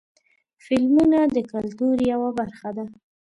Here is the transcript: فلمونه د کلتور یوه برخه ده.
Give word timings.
فلمونه 0.65 1.19
د 1.35 1.37
کلتور 1.51 1.95
یوه 2.11 2.29
برخه 2.39 2.69
ده. 2.77 2.85